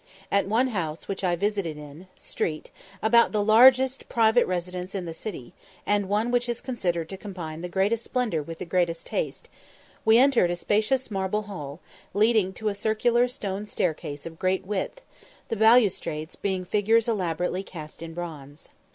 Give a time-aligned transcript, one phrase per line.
[0.31, 2.71] At one house which I visited in street,
[3.03, 5.53] about the largest private residence in the city,
[5.85, 9.47] and one which is considered to combine the greatest splendour with the greatest taste,
[10.03, 11.81] we entered a spacious marble hall,
[12.15, 15.03] leading to a circular stone staircase of great width,
[15.49, 18.69] the balustrades being figures elaborately cast in bronze.